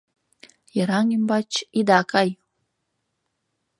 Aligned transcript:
Йыраҥ 0.75 1.05
ӱмбач 1.17 1.51
ида 1.79 1.99
кай- 2.11 2.29